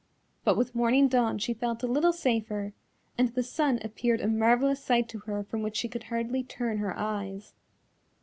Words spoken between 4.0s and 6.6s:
a marvellous sight to her from which she could hardly